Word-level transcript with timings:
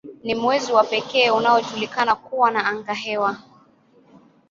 Ni 0.23 0.35
mwezi 0.35 0.71
wa 0.71 0.83
pekee 0.83 1.29
unaojulikana 1.31 2.15
kuwa 2.15 2.51
na 2.51 2.65
angahewa. 2.67 3.37